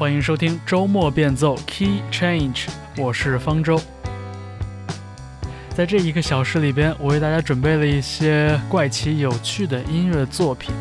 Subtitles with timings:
[0.00, 3.78] 欢迎收听周末变奏 Key Change，我是方舟。
[5.74, 10.74] 在这一个小时里边，我为大家准备了一些怪奇有趣的音乐作品。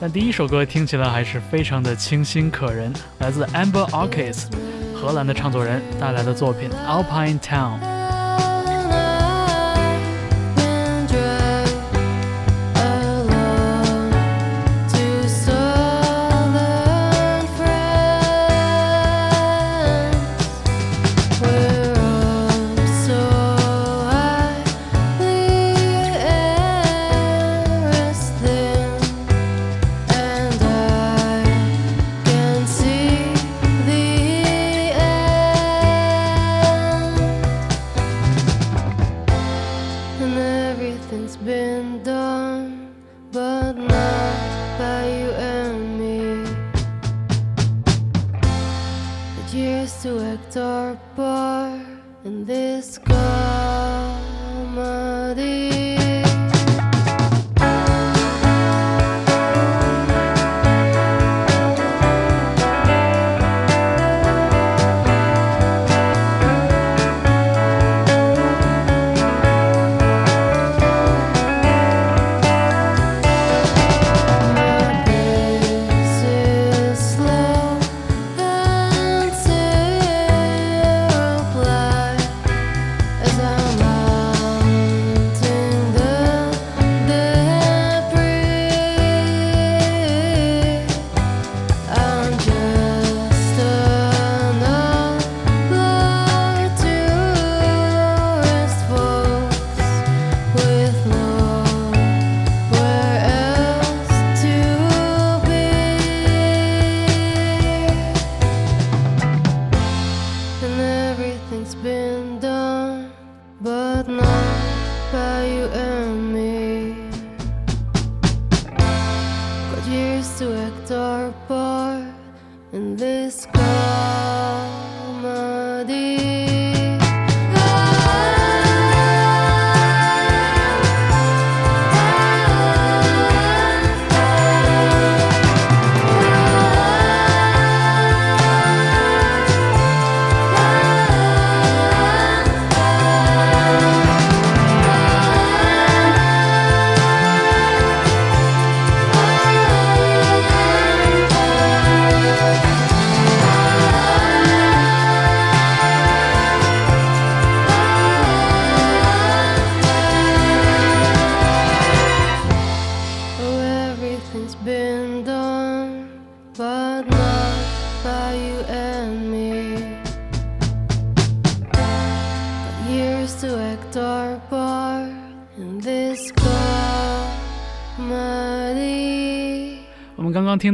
[0.00, 4.44] 但第一首歌听起来还是非常的清新可人，来自 Amber Orchids，
[4.94, 7.93] 荷兰的唱作人带来的作品 Alpine Town。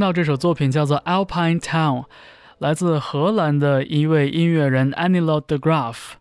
[0.00, 2.05] 听到这首作品叫做《Alpine Town》，
[2.56, 6.12] 来自荷兰的一位音乐人 Anilo de Graaf，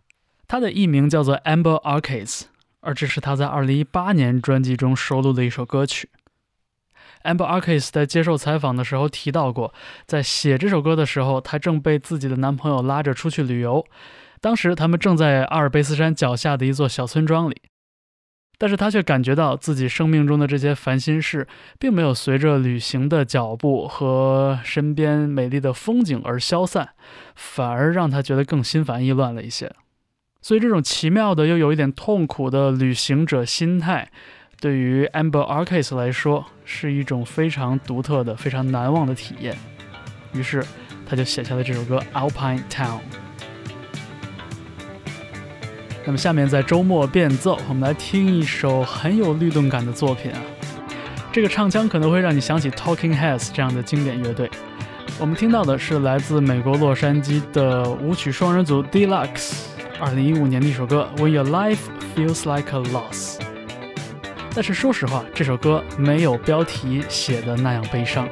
[0.46, 2.42] 他的艺名叫做 Amber Arcades，
[2.80, 6.10] 而这是他在2018年专辑中收录的一首歌曲。
[7.24, 9.72] Amber Arcades 在接受采访的时候提到过，
[10.04, 13.82] 在写这首歌的时候，她正被自己的男朋友拉着出去旅游，
[14.42, 17.56] 当时他们正在阿尔卑斯山脚下的一座小村庄里。
[18.60, 21.48] 但是他却感觉到自己生命中的这些烦心事，
[21.78, 26.90] 并没有随着旅行的脚步和身边美丽的风景而消散，
[27.34, 29.72] 反而让他觉得更心烦意乱了一些。
[30.42, 34.10] 所以，这种奇妙的又有一点痛苦的旅行者心态，
[34.60, 39.56] 对于 Amber Arcas 来说是一种非常独特的、非常难忘的体验。
[40.34, 40.62] 于是，
[41.06, 42.98] 他就写下了这首歌《Alpine Town》。
[46.10, 50.38] 那么下面在周末变奏，我们来听一首很有律动感的作品啊。
[51.30, 54.50] 这个唱腔可能会让你想起 Talking Heads 这样的经典乐队。
[55.20, 59.52] 我们听到的是来自美国洛杉矶的舞曲双人组 Deluxe
[60.00, 61.78] 二零一五年的一首歌 When Your Life
[62.16, 63.38] Feels Like a Loss。
[64.52, 68.28] 但是说实话，这首歌没有标题写的那样悲伤。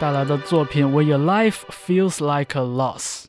[0.00, 3.24] 带来的作品《When Your Life Feels Like a Loss》，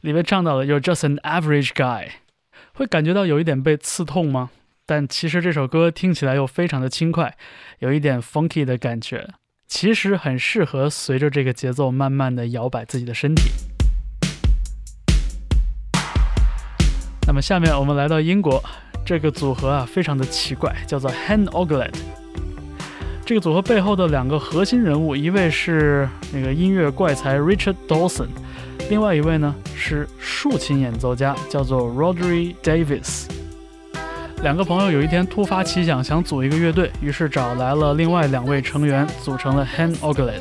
[0.00, 2.12] 里面唱到了 You're just an average guy，
[2.72, 4.48] 会感觉到有一点被刺痛吗？
[4.86, 7.36] 但其实这首歌听起来又非常的轻快，
[7.80, 9.28] 有一点 funky 的感觉，
[9.66, 13.50] 其实很适合随着这个节奏慢慢的摇摆自己的身体。
[17.26, 18.64] 那么下面我们来到英国，
[19.04, 21.92] 这个组合啊非常的奇怪，叫做 Han Oglet。
[23.28, 28.28] 这个组合背后的两个核心人物，一位是那个音乐怪才 Richard Dawson，
[28.88, 33.26] 另外一位呢是竖琴演奏家，叫做 Rodri Davis。
[34.42, 40.40] 两个朋友有一天突发奇想，想组一个乐队，于是找来了另外两位成员，组成了 Han Oglet。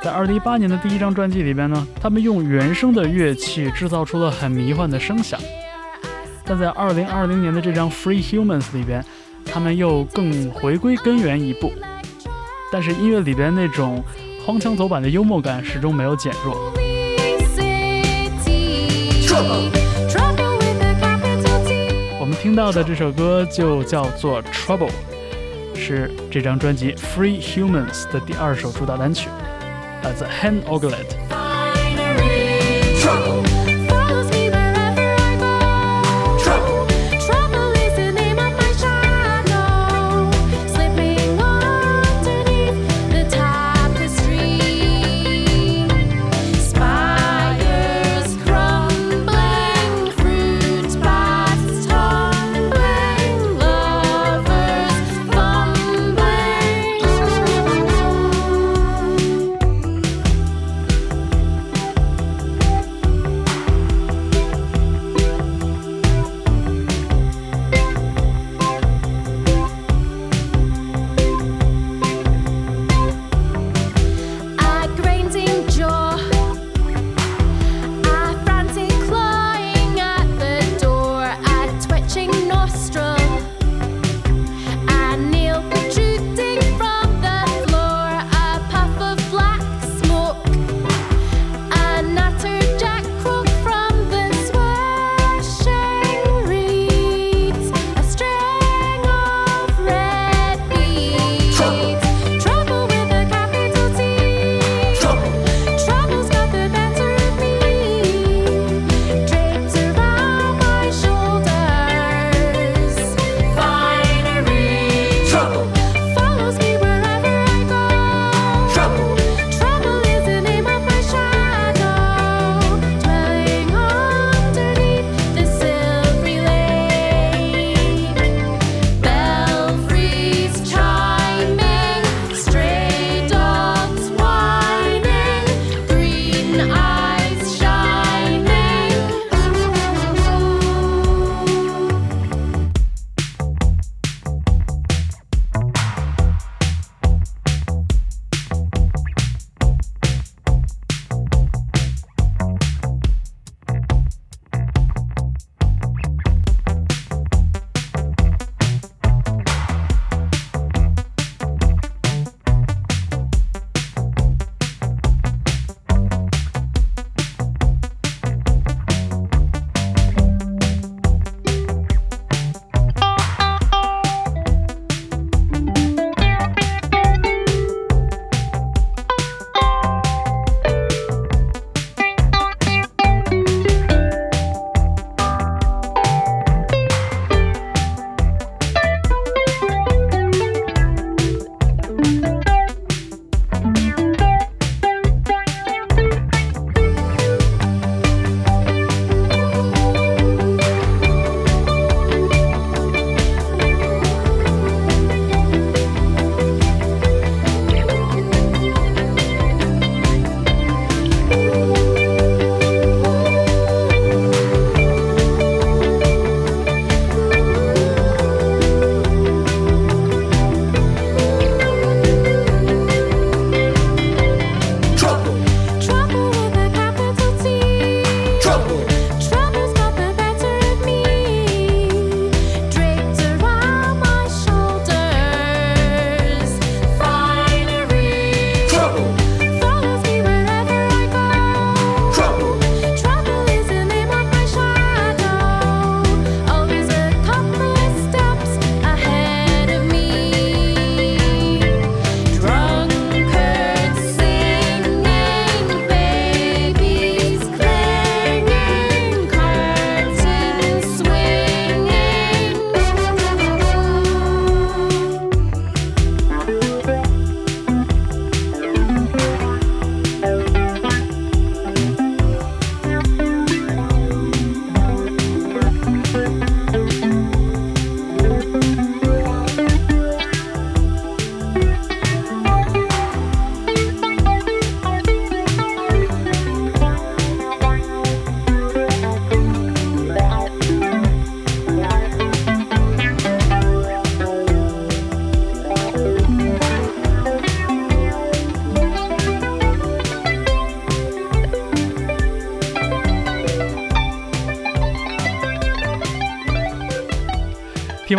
[0.00, 5.40] 在2018年的第一张专辑里边呢，他们用原声的乐器制造出了很迷幻的声响。
[6.44, 9.04] 但在2020年的这张 Free Humans 里边。
[9.56, 11.72] 他们又更回归根源一步，
[12.70, 14.04] 但是音乐里边那种
[14.44, 16.54] 荒腔走板的幽默感始终没有减弱。
[22.20, 24.90] 我们听到的这首歌就叫做《Trouble》，
[25.74, 29.30] 是这张专辑《Free Humans》的第二首主打单曲，
[30.02, 31.35] 来自 Han Oglet。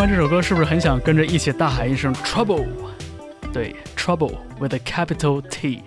[0.09, 2.65] 这首歌，是不是很想跟着一起大喊一声 “Trouble”？
[3.51, 5.83] 对，Trouble with a capital T。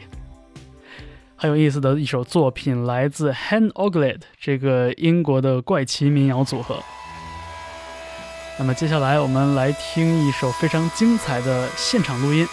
[1.37, 6.77] 很有意思的一首作品，来自 Han Ogledd 这个英国的怪奇民谣组合。
[8.59, 12.47] 那么接下来我们来听一首非常精彩的现场录音。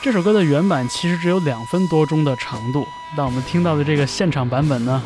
[0.00, 5.02] 这首歌的原版其实只有两分多钟的长度，但我们听到的这个现场版本呢，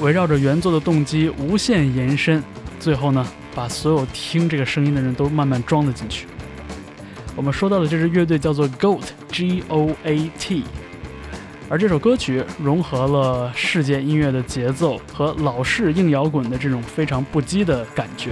[0.00, 2.42] 围绕着原作的动机无限延伸，
[2.80, 6.26] 最后呢，把所有听这个声音的人都慢慢装了进去。
[7.36, 10.64] 我们说到的这支乐队叫做 Goat，G-O-A-T，
[11.68, 18.30] 而这首歌曲融合了世界音乐的节奏和老式硬摇滚的这种非常不羁的感觉。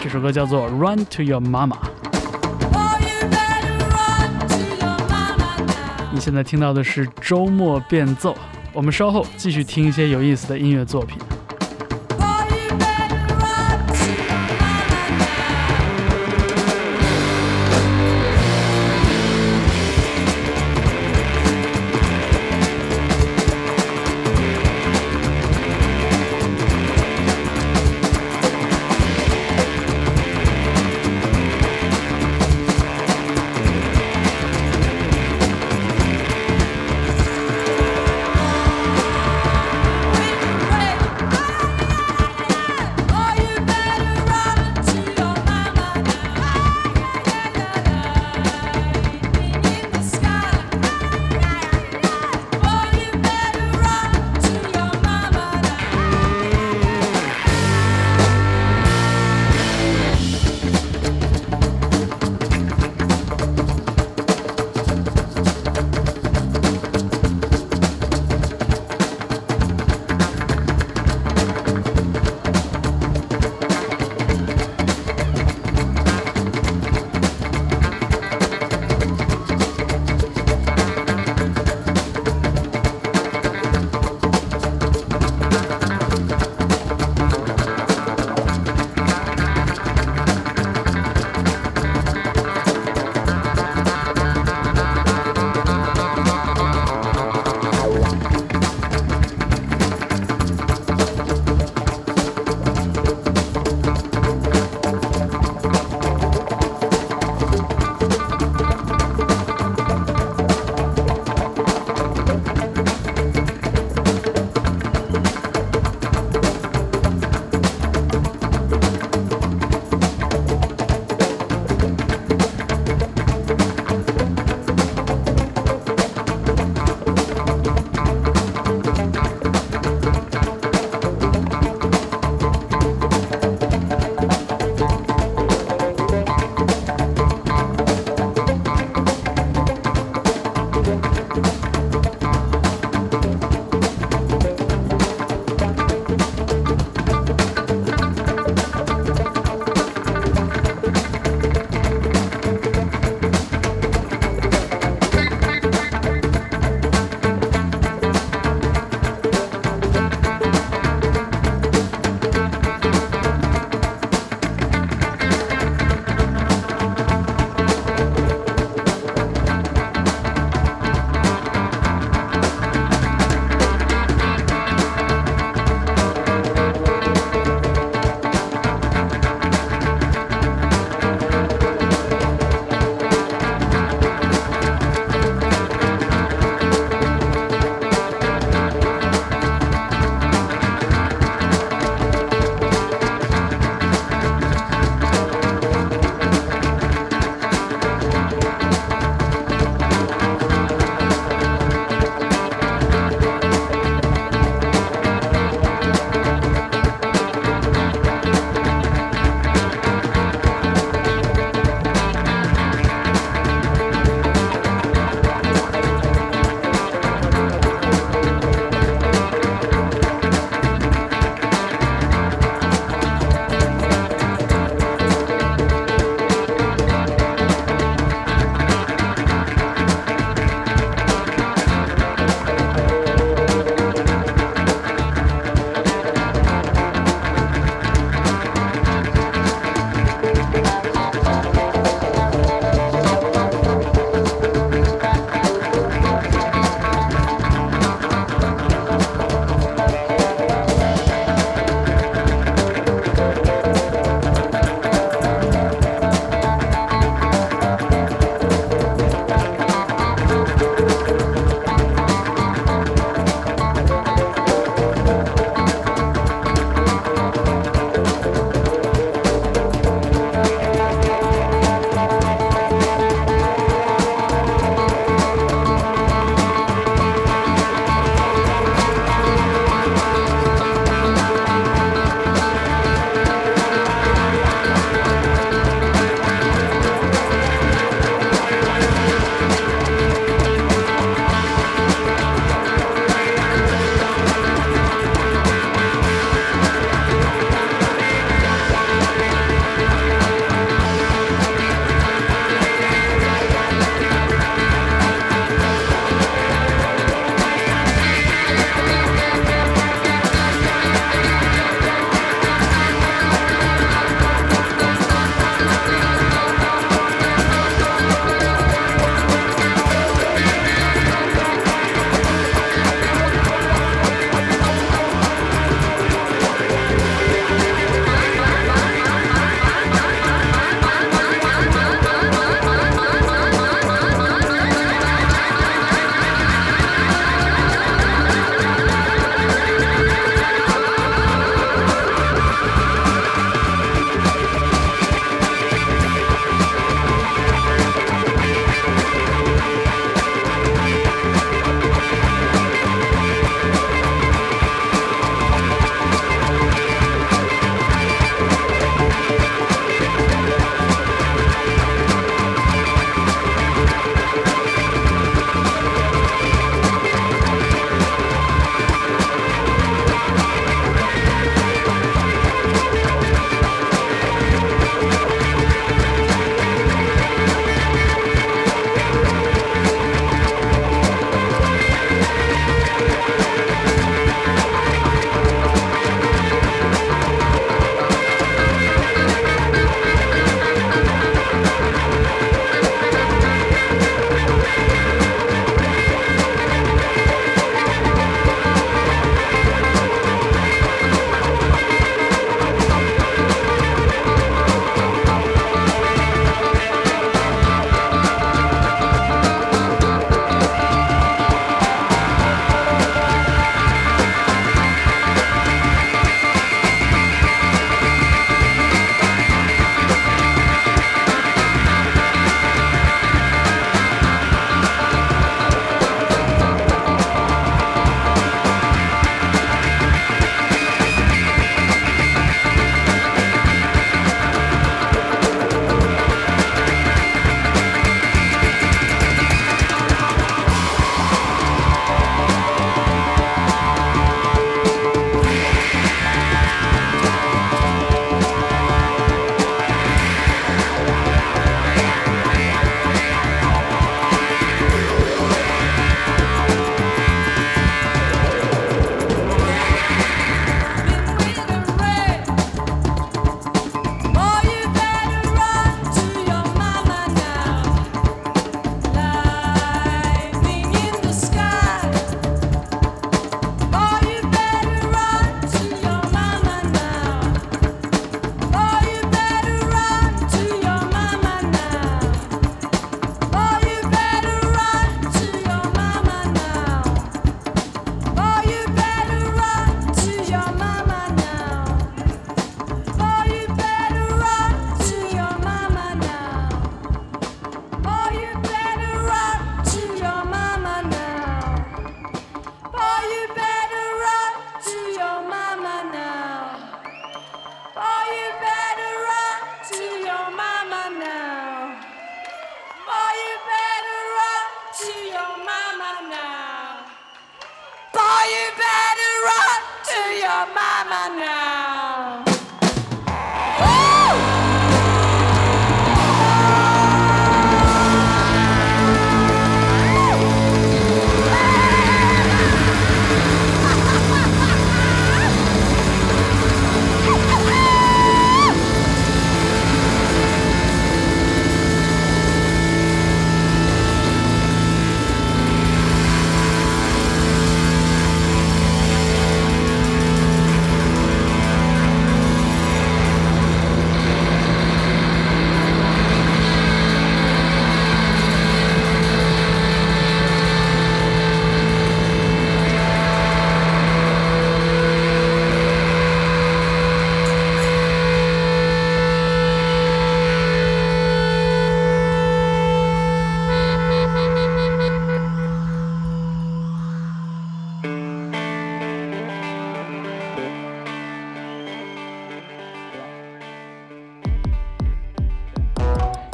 [0.00, 1.74] 这首歌叫做《Run to Your Mama》。
[6.12, 8.34] 你现在听到的是周末变奏，
[8.72, 11.18] 我们稍后继续听一些有意思的音乐作品。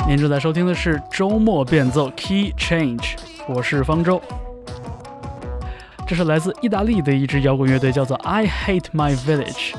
[0.05, 3.15] 您正在收听的是周末变奏 Key Change，
[3.49, 4.21] 我是方舟。
[6.07, 9.75] 这是来自意大利的一支摇滚乐队，叫做 I Hate My Village。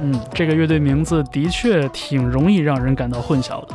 [0.00, 3.74] 嗯，这个乐队名字的确挺容易让人感到混淆的。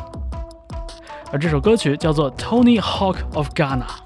[1.32, 4.03] 而这首歌曲叫做 Tony Hawk of Ghana。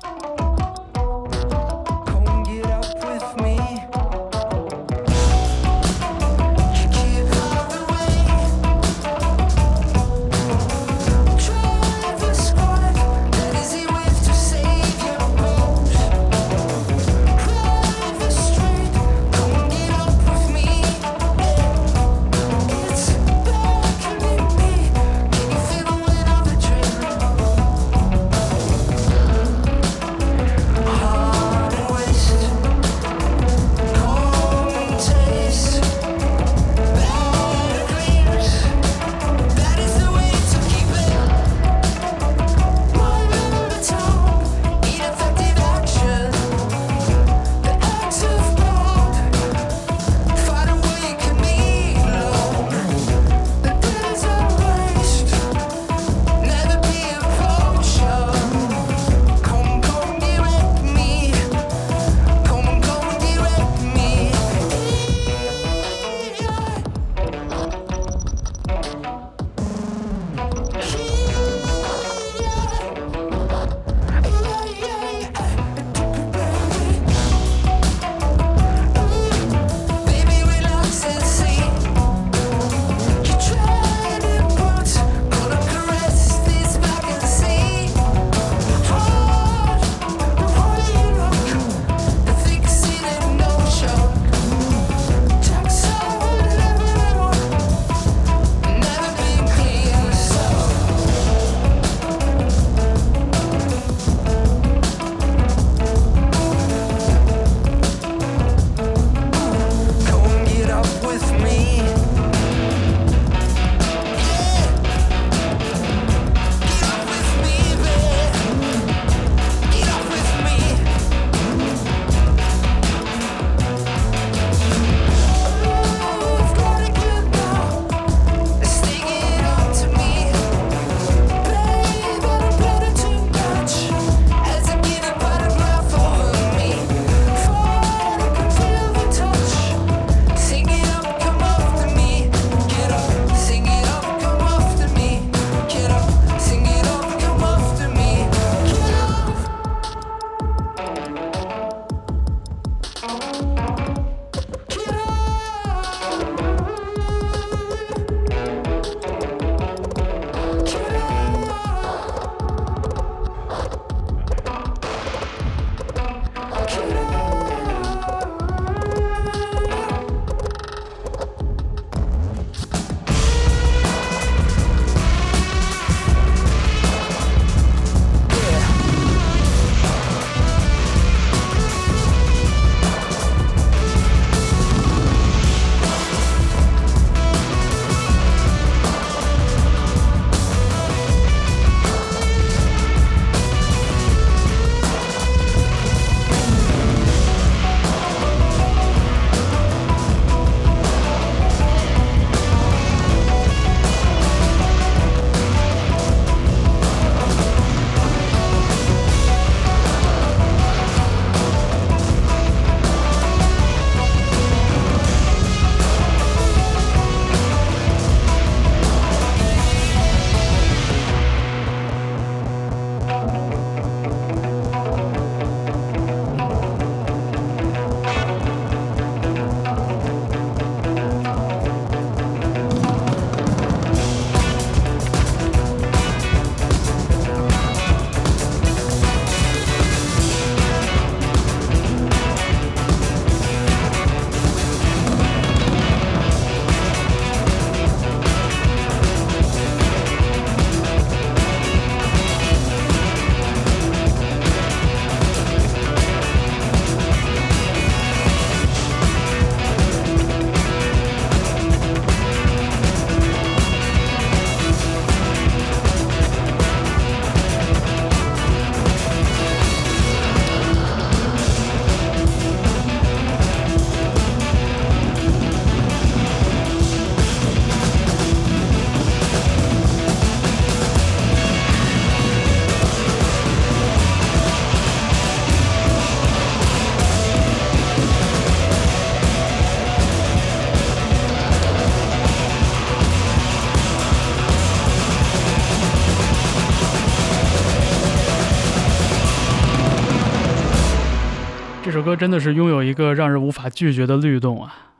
[301.97, 304.93] 这首歌真的是拥有一个让人无法拒绝的律动啊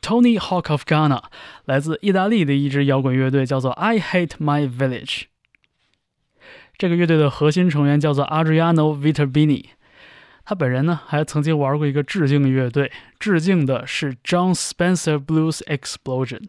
[0.00, 1.24] ！Tony Hawk of Ghana
[1.66, 5.24] 来自意大利的一支摇滚乐队，叫做 I Hate My Village。
[6.78, 9.66] 这个乐队的核心成员叫做 Adriano Viterbini，
[10.46, 16.44] 他本人呢还曾经玩过一个致敬乐队，致敬的是 John Spencer Blues Explosion。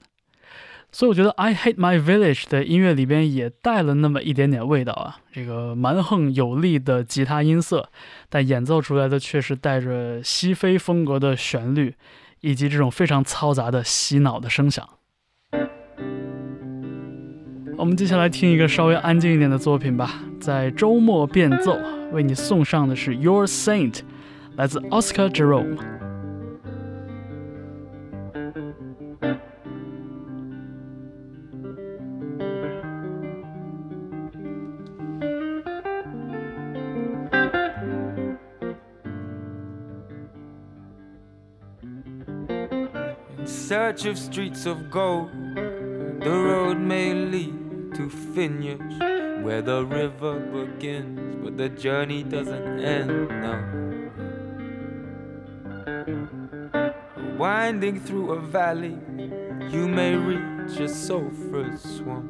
[0.91, 7.89] 所以我觉得《I Hate My Village》的音乐里边也带了那么一点点味道啊，这个蛮横有力的吉他音色，
[8.27, 11.93] 但演奏出来的却是带着西非风格的旋律，
[12.41, 14.87] 以及这种非常嘈杂的洗脑的声响。
[17.77, 21.77] 我们接下来听一个稍微安静一点的作品吧，在周末变奏
[22.11, 23.93] 为你送上的是《Your Saint》，
[24.55, 25.98] 来自 Oscar Jerome。
[43.69, 45.29] Search of streets of gold.
[45.53, 48.97] The road may lead to vineyards
[49.43, 53.61] where the river begins, but the journey doesn't end now.
[57.37, 58.97] Winding through a valley,
[59.69, 62.27] you may reach a sulphurous swamp.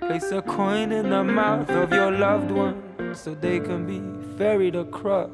[0.00, 4.02] Place a coin in the mouth of your loved one so they can be
[4.36, 5.30] ferried across.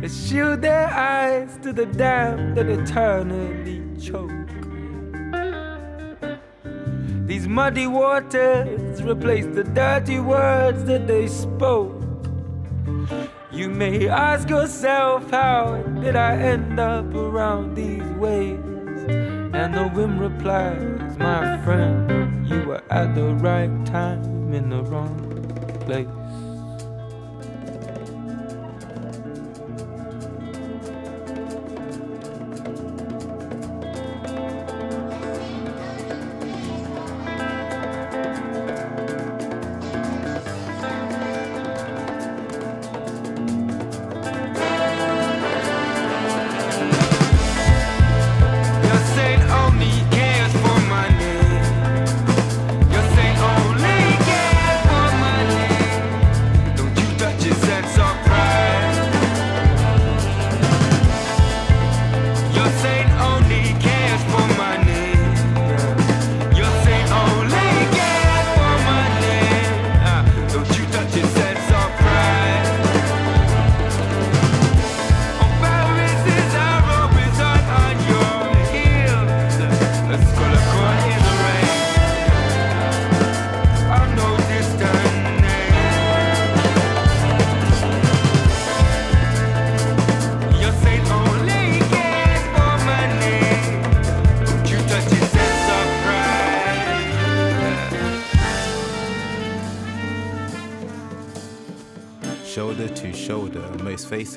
[0.00, 4.30] Let's shield their eyes to the dam that eternally choke.
[7.26, 12.02] These muddy waters replace the dirty words that they spoke.
[13.52, 18.58] You may ask yourself, how did I end up around these ways?
[19.52, 25.44] And the wind replies, my friend, you were at the right time in the wrong
[25.84, 26.08] place.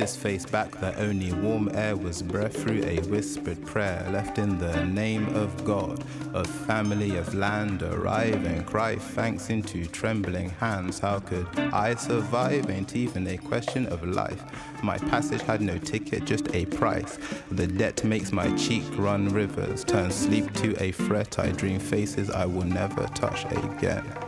[0.03, 4.59] Faces face back that only warm air was breath through a whispered prayer left in
[4.59, 10.99] the name of God, of family, of land, arrive and cry thanks into trembling hands.
[10.99, 12.69] How could I survive?
[12.69, 14.43] Ain't even a question of life.
[14.83, 17.17] My passage had no ticket, just a price.
[17.51, 21.39] The debt makes my cheek run rivers, turn sleep to a fret.
[21.39, 24.22] I dream faces I will never touch again.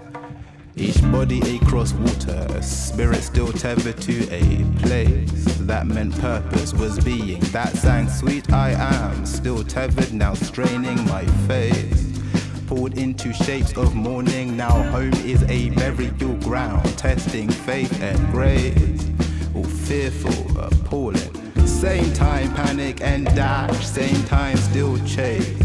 [0.77, 5.45] Each body across water, a spirit still tethered to a place.
[5.61, 7.39] That meant purpose was being.
[7.51, 12.19] That sang sweet I am, still tethered, now straining my face.
[12.67, 16.85] Pulled into shapes of mourning, now home is a burial ground.
[16.97, 19.09] Testing faith and grace.
[19.55, 21.65] All fearful, appalling.
[21.65, 25.64] Same time panic and dash, same time still chase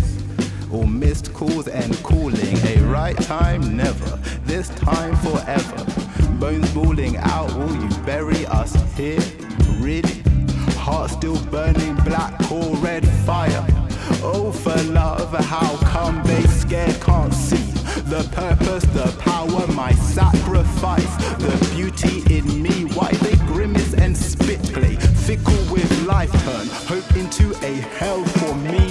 [0.72, 2.56] or missed calls and calling.
[2.66, 4.16] A right time, never.
[4.44, 5.84] This time, forever.
[6.38, 9.20] Bones balling out, will you bury us here?
[9.78, 10.22] Really?
[10.76, 13.66] Heart still burning black or red fire.
[14.22, 17.56] Oh, for love, how come they scared can't see
[18.08, 22.84] the purpose, the power, my sacrifice, the beauty in me?
[22.94, 24.96] Why they grimace and spit play?
[24.96, 28.89] Fickle with life turn hope into a hell for me.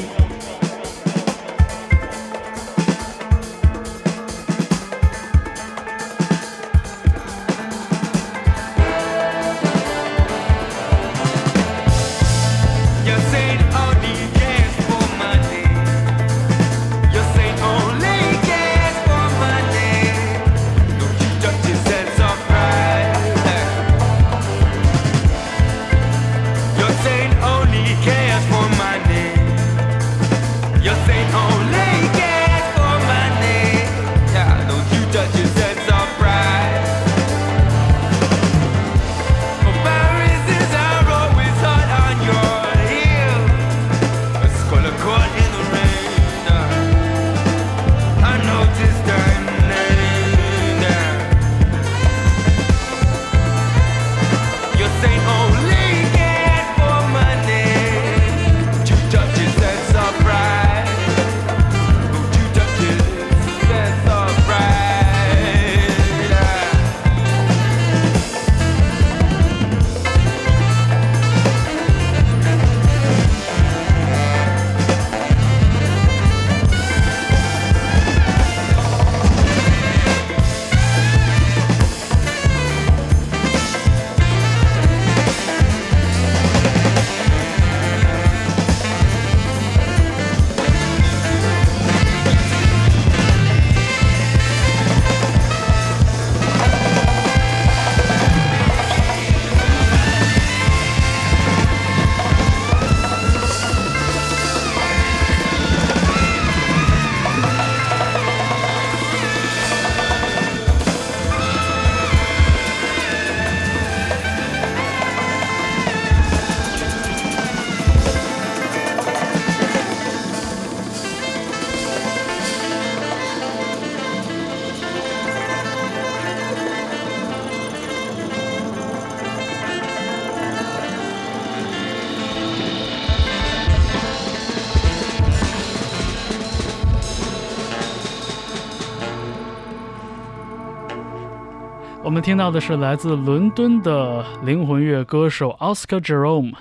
[142.09, 146.55] 我们听到的是来自伦敦的灵魂乐歌手 Oscar Jerome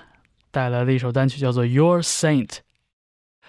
[0.51, 2.47] 带来的一首单曲，叫做《Your Saint》。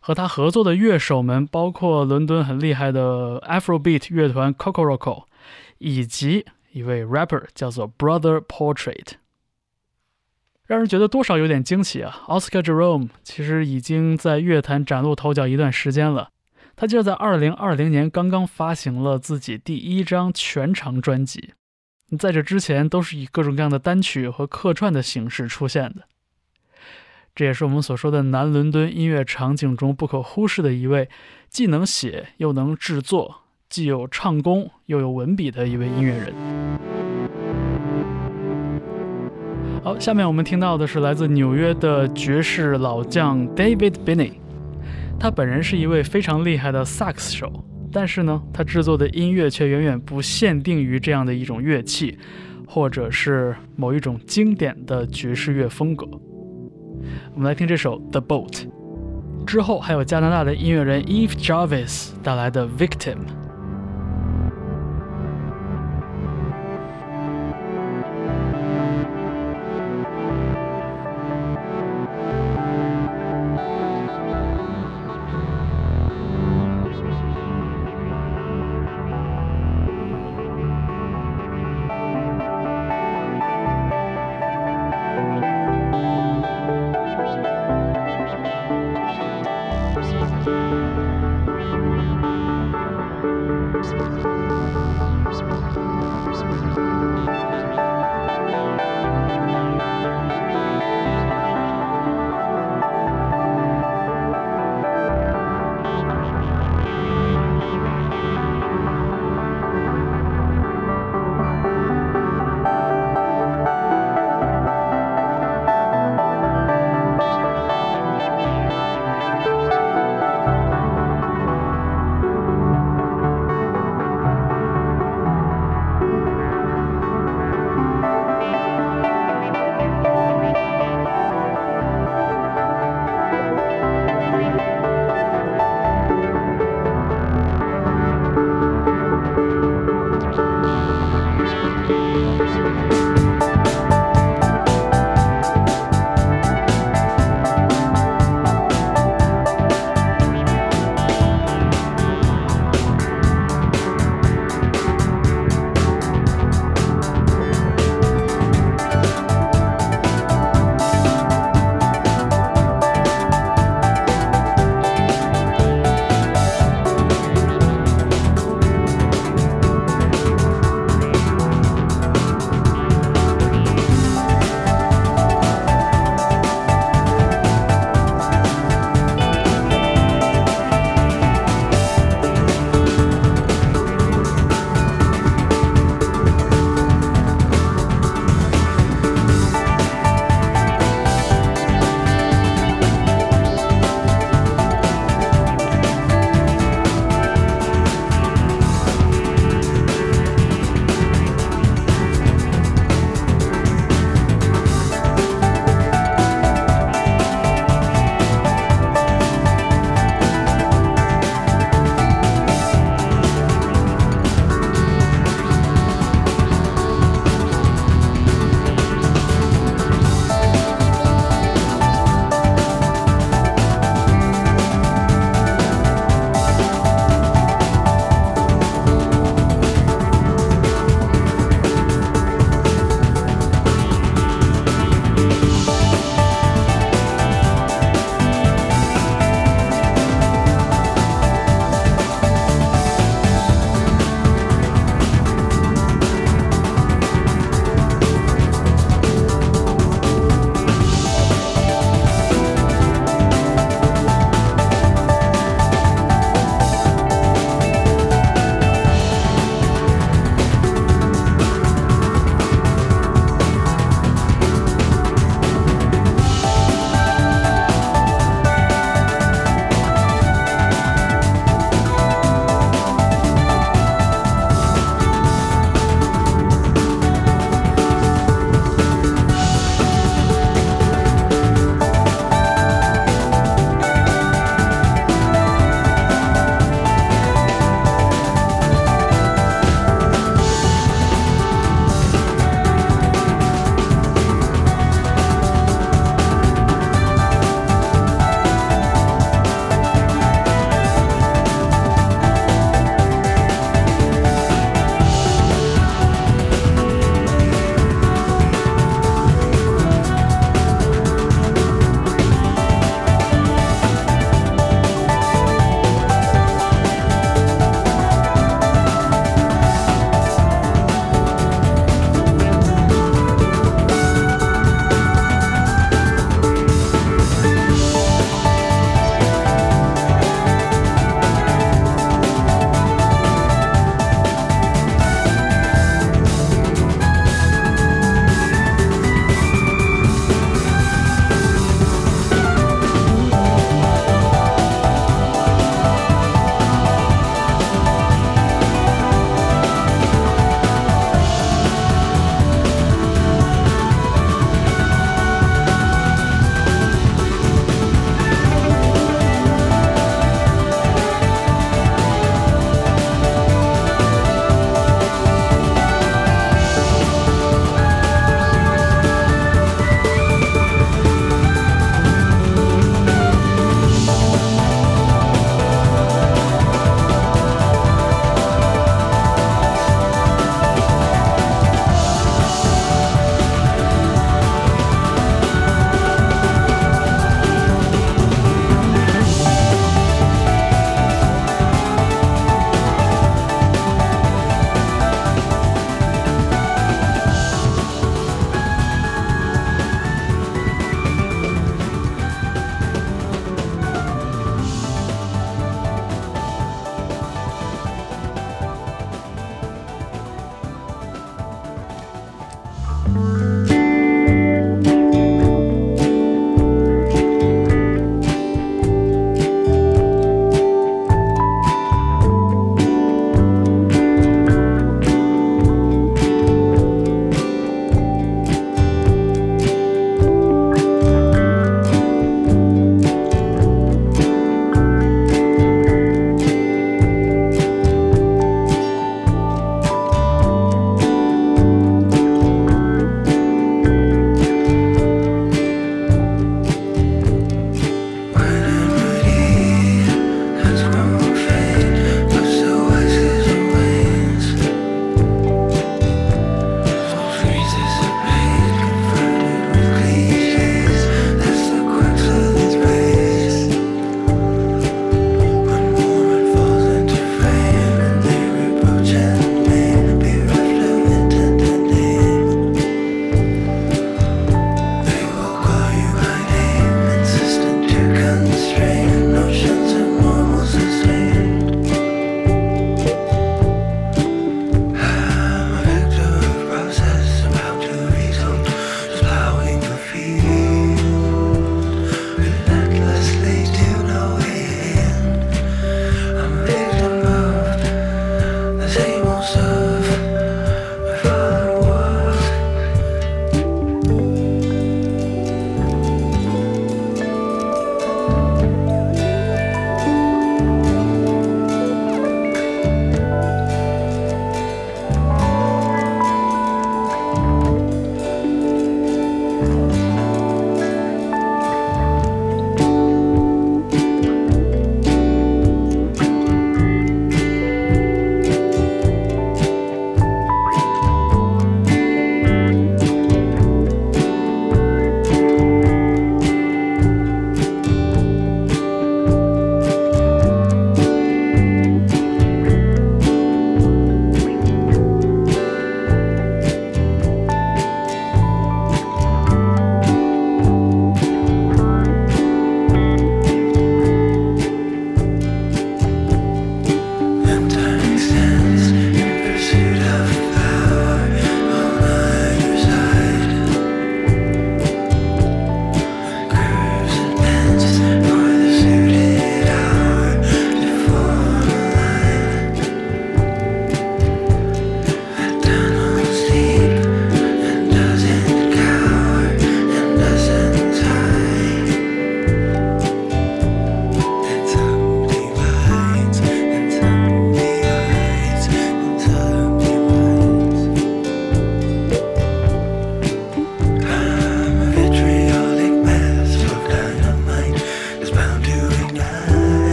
[0.00, 5.24] 和他合作的乐手们包括伦敦很厉害的 Afrobeat 乐团 Cocoroco，
[5.76, 9.08] 以及一位 rapper 叫做 Brother Portrait。
[10.66, 16.30] 让人觉得多少有点惊奇啊！Oscar Jerome 其实已经在乐坛崭露头角一段时间了，
[16.74, 21.52] 他就在2020年刚刚发行了自己第一张全长专辑，
[22.18, 26.02] 在这之前都是以各种各样的单曲和客串的形式出现的。
[27.34, 31.08] 这也是我们所说的南伦敦音乐场景中不可忽视的一位，
[31.48, 33.36] 既能写又能制作，
[33.70, 36.34] 既有唱功又有文笔的一位音乐人。
[39.82, 44.34] 好，下面我们听到的是来自纽约的爵士老将 David Binney，
[45.18, 52.18] 他本人是一位非常厉害的萨克斯手，但是呢，他制作的音乐却远远不限定于这样的一种乐器，
[52.66, 56.06] 或者是某一种经典的爵士乐风格。
[57.34, 58.52] 我们来听这首《The Boat》，
[59.44, 63.16] 之后还有加拿大的音乐人 Eve Jarvis 带来的《Victim》。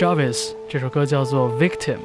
[0.00, 1.96] Jarvis 这首歌叫做《Victim》。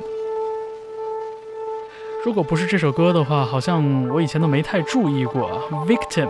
[2.26, 5.50] 如果不是这首歌的话，好像我以前都没太注意过。
[5.88, 6.28] Victim，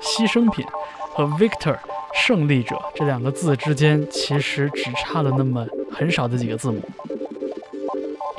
[0.00, 0.64] 牺牲品，
[1.10, 1.76] 和 Victor，
[2.14, 6.80] 胜利者这两个字之间其实只差了那么很少的几个字母。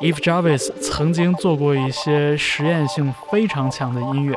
[0.01, 4.35] Eve Jarvis 曾经做过一些实验性非常强的音乐，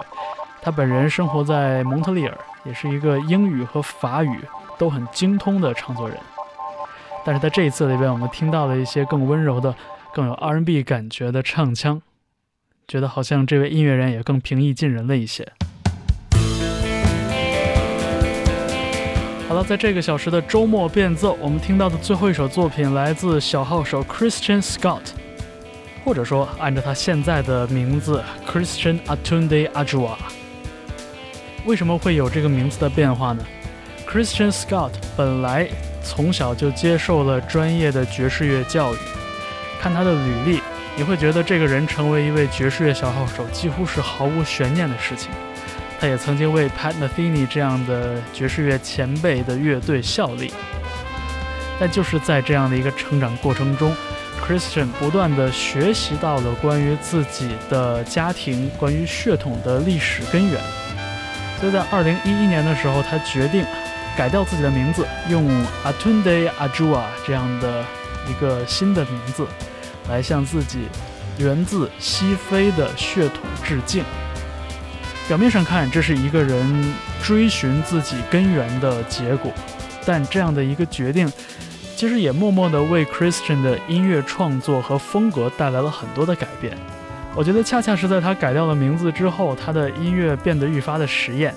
[0.60, 4.40] 他本人生活在蒙特利尔，也是一个英语和法语
[4.76, 6.18] 都很精通的唱作人。
[7.26, 9.74] 但是在这一次里边，我们听到了一些更温柔的、
[10.14, 12.00] 更有 R&B 感觉的唱腔，
[12.86, 15.44] 觉得好像这位音乐人也更平易近人了一些。
[19.48, 25.02] 好了，在这个小时的周末变奏，我们听到的最后一首作品来自小号手 Christian Scott，
[26.04, 30.14] 或者说按照他现在的名字 Christian Atunde Ajwa。
[31.64, 33.44] 为什么会有这个名字的变化呢
[34.08, 35.68] ？Christian Scott 本来。
[36.06, 38.98] 从小就接受了专业的爵士乐教育，
[39.80, 40.62] 看他的履历，
[40.96, 45.30] 你会觉得这个人成为一位爵士乐小号手几乎是毫无悬念的事情。
[45.98, 50.52] 他也曾经为 Pat Metheny 这样的爵士乐前辈的乐队效力。
[51.80, 53.94] 但就是在这样的一个成长过程中
[54.46, 60.60] ，Christian 不断的学习到了关于自己的家庭、关于血统的历史根源。
[61.58, 63.64] 所以在2011年的时候，他决定。
[64.16, 65.46] 改掉自己的名字，用
[65.84, 67.84] Atunde Ajua 这样的
[68.28, 69.46] 一个新的名字，
[70.08, 70.88] 来向自己
[71.38, 74.02] 源自西非的血统致敬。
[75.28, 79.52] 表面上看，这是一个人追寻自己根源的结果，
[80.06, 81.30] 但这样的一个决定，
[81.94, 86.76] 其实也默默地为 Christian 的音乐创作和风格带来了很多的改变。
[87.34, 91.54] 我觉得，恰恰是在他改掉了名字之后，他的音乐变得愈发的实验。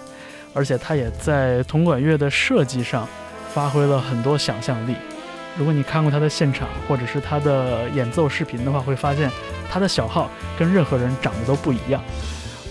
[0.54, 3.08] 而且他也在铜管乐的设计上
[3.54, 4.96] 发挥了很多想象力。
[5.58, 9.30] 如果你看过他的现场或者是他的演奏视频的话，会发现
[9.70, 12.02] 他的小号跟任何人长得都不一样，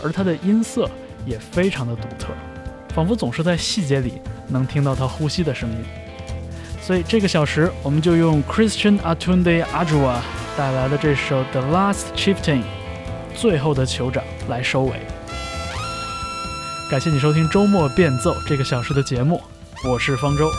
[0.03, 0.89] 而他的音色
[1.27, 2.29] 也非常的独特，
[2.95, 4.15] 仿佛总是在细节里
[4.49, 5.77] 能听到他呼吸的声音。
[6.81, 10.21] 所以这个小时，我们就用 Christian Atunde Ajua
[10.57, 12.63] 带来的这首《The Last Chieftain》
[13.35, 15.18] 最后的酋长来收尾。
[16.89, 19.43] 感谢你收听周末变奏这个小时的节目，
[19.85, 20.51] 我是方舟。